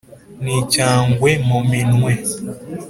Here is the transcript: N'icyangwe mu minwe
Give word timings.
N'icyangwe 0.43 1.31
mu 1.47 1.59
minwe 1.69 2.13